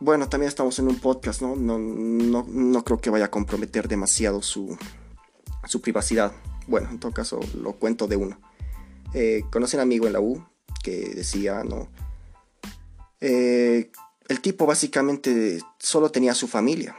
bueno, 0.00 0.28
también 0.28 0.48
estamos 0.48 0.76
en 0.80 0.88
un 0.88 0.98
podcast, 0.98 1.40
¿no? 1.40 1.54
No, 1.54 1.78
no, 1.78 2.84
creo 2.84 3.00
que 3.00 3.10
vaya 3.10 3.26
a 3.26 3.30
comprometer 3.30 3.86
demasiado 3.86 4.42
su, 4.42 4.76
su 5.68 5.80
privacidad. 5.80 6.32
Bueno, 6.66 6.90
en 6.90 6.98
todo 6.98 7.12
caso, 7.12 7.38
lo 7.54 7.74
cuento 7.74 8.08
de 8.08 8.16
uno. 8.16 8.40
Eh, 9.14 9.44
conocí 9.52 9.76
un 9.76 9.82
amigo 9.82 10.08
en 10.08 10.14
la 10.14 10.20
U 10.20 10.44
que 10.82 11.12
decía, 11.14 11.62
¿no? 11.64 11.88
Eh, 13.20 13.90
el 14.28 14.40
tipo 14.40 14.66
básicamente 14.66 15.60
solo 15.78 16.10
tenía 16.10 16.34
su 16.34 16.48
familia, 16.48 16.96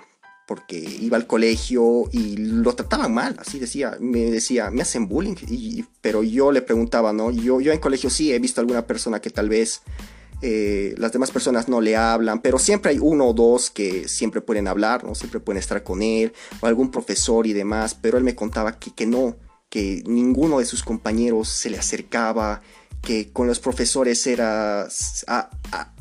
porque 0.47 0.77
iba 0.77 1.17
al 1.17 1.27
colegio 1.27 2.09
y 2.11 2.35
lo 2.37 2.75
trataban 2.75 3.13
mal, 3.13 3.37
así 3.39 3.57
decía, 3.57 3.97
me 3.99 4.29
decía, 4.29 4.69
me 4.69 4.81
hacen 4.81 5.07
bullying, 5.07 5.35
y, 5.47 5.85
pero 6.01 6.23
yo 6.23 6.51
le 6.51 6.61
preguntaba, 6.61 7.13
¿no? 7.13 7.31
Yo, 7.31 7.61
yo 7.61 7.71
en 7.71 7.79
colegio 7.79 8.09
sí 8.09 8.33
he 8.33 8.39
visto 8.39 8.59
alguna 8.59 8.85
persona 8.85 9.21
que 9.21 9.29
tal 9.29 9.47
vez 9.49 9.81
eh, 10.41 10.93
las 10.97 11.13
demás 11.13 11.31
personas 11.31 11.69
no 11.69 11.81
le 11.81 11.95
hablan, 11.95 12.41
pero 12.41 12.59
siempre 12.59 12.91
hay 12.91 12.99
uno 12.99 13.27
o 13.27 13.33
dos 13.33 13.69
que 13.69 14.07
siempre 14.07 14.41
pueden 14.41 14.67
hablar, 14.67 15.03
¿no? 15.03 15.15
Siempre 15.15 15.39
pueden 15.39 15.59
estar 15.59 15.83
con 15.83 16.01
él, 16.01 16.33
o 16.59 16.67
algún 16.67 16.91
profesor 16.91 17.47
y 17.47 17.53
demás, 17.53 17.95
pero 17.99 18.17
él 18.17 18.23
me 18.23 18.35
contaba 18.35 18.77
que, 18.77 18.91
que 18.91 19.05
no, 19.05 19.37
que 19.71 20.03
ninguno 20.05 20.59
de 20.59 20.65
sus 20.65 20.83
compañeros 20.83 21.47
se 21.47 21.69
le 21.69 21.79
acercaba, 21.79 22.61
que 23.01 23.31
con 23.31 23.47
los 23.47 23.59
profesores 23.59 24.27
era 24.27 24.87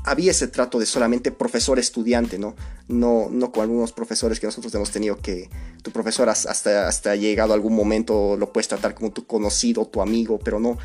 había 0.04 0.32
ese 0.32 0.48
trato 0.48 0.80
de 0.80 0.86
solamente 0.86 1.30
profesor-estudiante, 1.30 2.36
¿no? 2.38 2.56
¿no? 2.88 3.28
No 3.30 3.52
con 3.52 3.62
algunos 3.62 3.92
profesores 3.92 4.40
que 4.40 4.46
nosotros 4.46 4.74
hemos 4.74 4.90
tenido 4.90 5.16
que 5.18 5.48
tu 5.82 5.92
profesor 5.92 6.28
hasta, 6.28 6.88
hasta 6.88 7.14
llegado 7.14 7.52
a 7.52 7.54
algún 7.54 7.76
momento 7.76 8.36
lo 8.36 8.52
puedes 8.52 8.66
tratar 8.66 8.94
como 8.94 9.12
tu 9.12 9.24
conocido, 9.24 9.86
tu 9.86 10.02
amigo, 10.02 10.40
pero 10.40 10.58
no. 10.58 10.76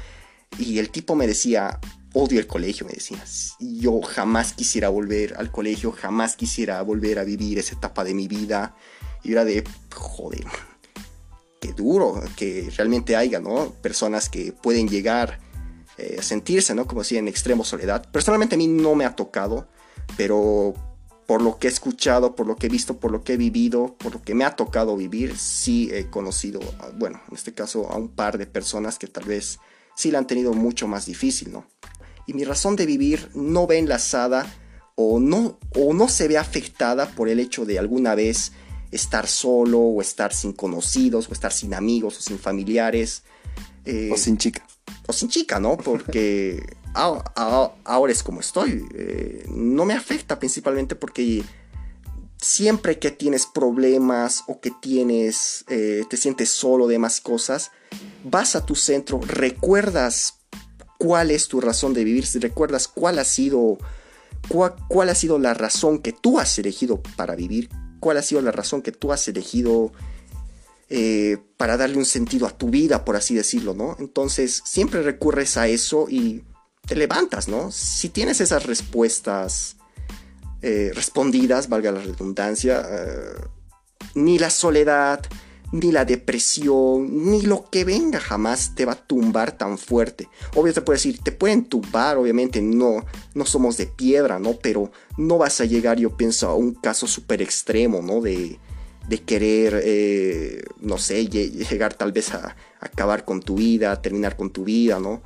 Y 0.60 0.78
el 0.78 0.92
tipo 0.92 1.16
me 1.16 1.26
decía, 1.26 1.80
odio 2.14 2.40
el 2.40 2.46
colegio, 2.46 2.86
me 2.86 2.94
decía. 2.94 3.24
Yo 3.60 4.00
jamás 4.02 4.54
quisiera 4.54 4.90
volver 4.90 5.34
al 5.38 5.52
colegio, 5.52 5.92
jamás 5.92 6.36
quisiera 6.36 6.82
volver 6.84 7.18
a 7.18 7.24
vivir 7.24 7.58
esa 7.58 7.74
etapa 7.74 8.04
de 8.04 8.14
mi 8.14 8.28
vida. 8.28 8.76
Y 9.24 9.32
era 9.32 9.44
de, 9.44 9.64
joder, 9.92 10.46
duro 11.74 12.22
que 12.36 12.72
realmente 12.76 13.16
haya, 13.16 13.40
¿no? 13.40 13.72
Personas 13.82 14.30
que 14.30 14.52
pueden 14.52 14.88
llegar 14.88 15.40
eh, 15.98 16.22
sentirse, 16.22 16.76
¿no? 16.76 16.88
Como 16.88 17.04
si 17.04 17.18
en 17.18 17.28
extremo 17.28 17.64
soledad. 17.64 18.06
Personalmente 18.12 18.56
a 18.56 18.58
mí 18.58 18.68
no 18.68 18.96
me 18.96 19.06
ha 19.06 19.16
tocado, 19.16 19.68
pero 20.18 20.74
por 21.26 21.42
lo 21.42 21.58
que 21.58 21.68
he 21.68 21.72
escuchado, 21.72 22.36
por 22.36 22.48
lo 22.48 22.58
que 22.58 22.68
he 22.68 22.70
visto, 22.70 22.98
por 22.98 23.12
lo 23.12 23.24
que 23.24 23.34
he 23.34 23.38
vivido, 23.38 23.96
por 23.98 24.14
lo 24.14 24.22
que 24.22 24.36
me 24.36 24.44
ha 24.44 24.56
tocado 24.56 24.98
vivir, 24.98 25.38
sí 25.38 25.90
he 25.94 26.10
conocido, 26.10 26.60
bueno, 26.98 27.22
en 27.30 27.36
este 27.36 27.54
caso 27.54 27.90
a 27.90 27.96
un 27.96 28.10
par 28.10 28.38
de 28.38 28.46
personas 28.46 29.00
que 29.00 29.08
tal 29.08 29.24
vez 29.24 29.60
sí 29.96 30.12
la 30.12 30.20
han 30.20 30.28
tenido 30.28 30.54
mucho 30.54 30.88
más 30.88 31.06
difícil, 31.06 31.52
¿no? 31.54 31.66
Y 32.28 32.34
mi 32.34 32.44
razón 32.44 32.76
de 32.76 32.86
vivir 32.86 33.30
no 33.34 33.66
ve 33.66 33.78
enlazada 33.78 34.54
o 34.96 35.20
no, 35.20 35.60
o 35.76 35.94
no 35.94 36.10
se 36.10 36.28
ve 36.28 36.38
afectada 36.38 37.08
por 37.08 37.30
el 37.30 37.40
hecho 37.40 37.66
de 37.66 37.80
alguna 37.80 38.16
vez 38.16 38.52
estar 38.96 39.28
solo 39.28 39.80
o 39.80 40.02
estar 40.02 40.34
sin 40.34 40.54
conocidos 40.54 41.30
o 41.30 41.34
estar 41.34 41.52
sin 41.52 41.74
amigos 41.74 42.18
o 42.18 42.22
sin 42.22 42.40
familiares. 42.40 43.24
Eh, 43.86 44.10
o 44.12 44.18
sin 44.18 44.38
chica 44.38 44.66
o 45.08 45.14
sin 45.14 45.30
chica, 45.30 45.60
¿no? 45.60 45.78
Porque 45.78 46.66
ahora 46.94 48.12
es 48.12 48.24
como 48.24 48.40
estoy. 48.40 48.86
Eh, 48.94 49.46
no 49.50 49.86
me 49.86 49.94
afecta 49.94 50.40
principalmente 50.40 50.96
porque 50.96 51.44
siempre 52.42 53.00
que 53.00 53.12
tienes 53.12 53.46
problemas 53.46 54.44
o 54.48 54.60
que 54.60 54.72
tienes, 54.72 55.66
eh, 55.70 56.04
te 56.10 56.18
sientes 56.18 56.50
solo 56.50 56.88
de 56.88 57.00
más 57.00 57.22
cosas, 57.22 57.72
vas 58.24 58.56
a 58.56 58.66
tu 58.66 58.76
centro, 58.76 59.20
recuerdas 59.22 60.40
cuál 60.98 61.32
es 61.32 61.48
tu 61.48 61.62
razón 61.62 61.94
de 61.94 62.04
vivir, 62.04 62.26
recuerdas 62.36 62.88
cuál 62.88 63.20
ha 63.20 63.26
sido, 63.26 63.78
cuál 64.48 65.10
ha 65.10 65.16
sido 65.16 65.40
la 65.40 65.54
razón 65.54 66.00
que 66.00 66.12
tú 66.14 66.40
has 66.40 66.58
elegido 66.60 67.02
para 67.16 67.36
vivir, 67.36 67.70
cuál 68.06 68.18
ha 68.18 68.22
sido 68.22 68.40
la 68.42 68.52
razón 68.52 68.84
que 68.84 68.92
tú 68.92 69.12
has 69.12 69.28
elegido 69.28 69.92
eh, 70.92 71.40
para 71.58 71.76
darle 71.76 71.98
un 71.98 72.06
sentido 72.06 72.46
a 72.46 72.56
tu 72.56 72.70
vida, 72.70 73.04
por 73.04 73.16
así 73.16 73.34
decirlo, 73.34 73.74
¿no? 73.74 73.96
Entonces 73.98 74.62
siempre 74.64 75.02
recurres 75.02 75.58
a 75.58 75.68
eso 75.68 76.06
y 76.08 76.44
te 76.86 76.96
levantas, 76.96 77.48
¿no? 77.48 77.72
Si 77.72 78.10
tienes 78.10 78.42
esas 78.42 78.68
respuestas 78.68 79.78
eh, 80.62 80.92
respondidas, 80.94 81.68
valga 81.68 81.92
la 81.92 82.02
redundancia, 82.02 82.86
eh, 82.88 83.42
ni 84.14 84.38
la 84.38 84.52
soledad, 84.52 85.26
ni 85.80 85.92
la 85.92 86.06
depresión, 86.06 87.30
ni 87.30 87.42
lo 87.42 87.70
que 87.70 87.84
venga 87.84 88.20
jamás 88.20 88.76
te 88.76 88.86
va 88.86 88.94
a 88.94 89.08
tumbar 89.08 89.58
tan 89.58 89.78
fuerte. 89.78 90.30
Obvio 90.56 90.74
te 90.74 90.82
puedo 90.82 90.96
decir, 90.96 91.20
te 91.22 91.32
pueden 91.32 91.66
tumbar, 91.66 92.18
obviamente 92.18 92.62
no, 92.62 93.06
no 93.34 93.46
somos 93.46 93.76
de 93.78 93.88
piedra, 93.88 94.40
¿no? 94.40 94.54
Pero 94.54 94.92
no 95.18 95.38
vas 95.38 95.60
a 95.60 95.66
llegar, 95.66 95.98
yo 95.98 96.16
pienso, 96.16 96.48
a 96.48 96.56
un 96.56 96.74
caso 96.76 97.08
súper 97.08 97.42
extremo, 97.42 98.02
¿no? 98.02 98.22
De, 98.22 98.58
de 99.10 99.18
querer, 99.20 99.82
eh, 99.84 100.64
no 100.80 100.98
sé, 100.98 101.28
llegar 101.28 101.94
tal 101.94 102.12
vez 102.12 102.34
a, 102.34 102.56
acabar 102.80 103.26
con 103.26 103.42
tu 103.42 103.56
vida, 103.56 104.02
terminar 104.02 104.38
con 104.38 104.52
tu 104.52 104.64
vida, 104.64 105.00
¿no? 105.00 105.24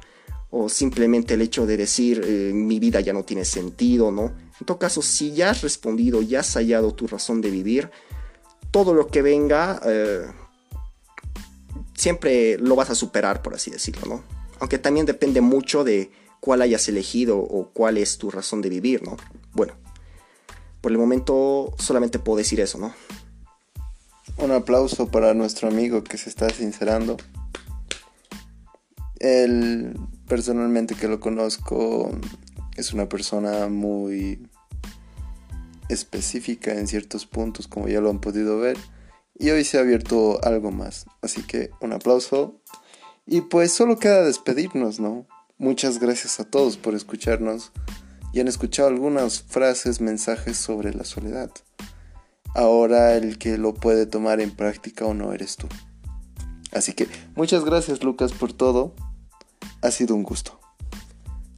O 0.50 0.68
simplemente 0.68 1.36
el 1.36 1.42
hecho 1.44 1.68
de 1.68 1.78
decir, 1.78 2.24
eh, 2.26 2.52
mi 2.54 2.80
vida 2.80 3.02
ya 3.02 3.14
no 3.14 3.24
tiene 3.24 3.46
sentido, 3.46 4.12
¿no? 4.12 4.34
En 4.60 4.66
todo 4.66 4.80
caso, 4.80 5.02
si 5.04 5.34
ya 5.34 5.52
has 5.52 5.62
respondido, 5.62 6.22
ya 6.22 6.40
has 6.40 6.54
hallado 6.56 6.94
tu 6.94 7.06
razón 7.06 7.40
de 7.42 7.52
vivir, 7.52 7.92
todo 8.72 8.94
lo 8.94 9.08
que 9.08 9.22
venga, 9.22 9.80
eh, 9.86 10.26
siempre 12.00 12.58
lo 12.58 12.78
vas 12.78 12.90
a 12.90 12.96
superar, 12.96 13.42
por 13.42 13.54
así 13.54 13.70
decirlo, 13.70 14.06
¿no? 14.08 14.24
Aunque 14.60 14.80
también 14.80 15.06
depende 15.06 15.42
mucho 15.42 15.84
de 15.84 16.12
cuál 16.40 16.62
hayas 16.62 16.88
elegido 16.88 17.38
o 17.38 17.72
cuál 17.74 17.98
es 17.98 18.18
tu 18.18 18.32
razón 18.32 18.62
de 18.62 18.70
vivir, 18.70 19.04
¿no? 19.04 19.18
Bueno, 19.54 19.74
por 20.80 20.94
el 20.94 20.98
momento 20.98 21.74
solamente 21.78 22.18
puedo 22.18 22.38
decir 22.38 22.62
eso, 22.62 22.78
¿no? 22.78 22.94
Un 24.38 24.52
aplauso 24.52 25.10
para 25.10 25.34
nuestro 25.34 25.68
amigo 25.68 26.02
que 26.04 26.18
se 26.18 26.30
está 26.30 26.50
sincerando. 26.50 27.18
Él, 29.20 30.00
personalmente 30.26 30.96
que 30.96 31.10
lo 31.10 31.20
conozco, 31.20 32.18
es 32.78 32.94
una 32.94 33.10
persona 33.10 33.68
muy 33.68 34.48
específica 35.90 36.72
en 36.76 36.88
ciertos 36.88 37.26
puntos, 37.26 37.68
como 37.68 37.90
ya 37.90 38.00
lo 38.00 38.10
han 38.10 38.22
podido 38.22 38.58
ver. 38.58 38.78
Y 39.40 39.50
hoy 39.52 39.64
se 39.64 39.78
ha 39.78 39.82
abierto 39.82 40.44
algo 40.44 40.70
más. 40.70 41.06
Así 41.22 41.42
que 41.44 41.72
un 41.80 41.94
aplauso. 41.94 42.60
Y 43.26 43.42
pues 43.42 43.72
solo 43.72 43.98
queda 43.98 44.24
despedirnos, 44.24 45.00
¿no? 45.00 45.26
Muchas 45.58 46.00
gracias 46.00 46.40
a 46.42 46.44
todos 46.44 46.78
por 46.78 46.94
escucharnos 46.94 47.72
y 48.34 48.42
han 48.42 48.48
escuchado 48.48 48.90
algunas 48.90 49.42
frases, 49.42 50.02
mensajes 50.02 50.58
sobre 50.58 50.94
la 50.94 51.06
soledad. 51.06 51.52
Ahora 52.54 53.16
el 53.16 53.38
que 53.38 53.58
lo 53.58 53.74
puede 53.74 54.06
tomar 54.06 54.42
en 54.42 54.52
práctica 54.52 55.06
o 55.06 55.14
no 55.14 55.32
eres 55.32 55.56
tú. 55.56 55.68
Así 56.72 56.94
que 56.94 57.08
muchas 57.36 57.64
gracias 57.64 58.04
Lucas 58.04 58.34
por 58.34 58.52
todo. 58.52 58.94
Ha 59.82 59.92
sido 59.92 60.16
un 60.16 60.24
gusto. 60.24 60.60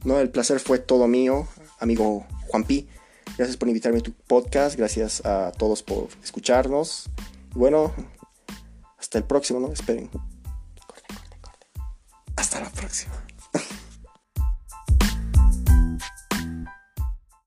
No, 0.04 0.20
el 0.20 0.30
placer 0.30 0.60
fue 0.60 0.78
todo 0.78 1.08
mío, 1.08 1.48
amigo 1.80 2.26
Juan 2.48 2.64
Pi. 2.64 2.88
Gracias 3.36 3.56
por 3.56 3.68
invitarme 3.68 3.98
a 3.98 4.02
tu 4.02 4.12
podcast, 4.12 4.76
gracias 4.76 5.24
a 5.24 5.52
todos 5.52 5.82
por 5.82 6.08
escucharnos. 6.22 7.08
Bueno, 7.54 7.92
hasta 8.98 9.18
el 9.18 9.24
próximo, 9.24 9.60
¿no? 9.60 9.72
Esperen. 9.72 10.10
Hasta 12.36 12.60
la 12.60 12.70
próxima. 12.70 13.14